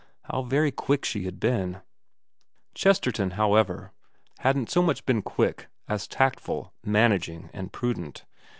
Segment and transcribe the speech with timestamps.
[0.23, 1.81] How very quick she had been!
[2.73, 3.91] Chesterton, however,
[4.39, 8.25] hadn't so much been quick as tactful, managing, and prudent.